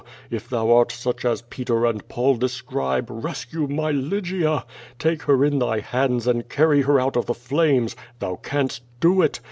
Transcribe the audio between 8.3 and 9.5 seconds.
canst do it!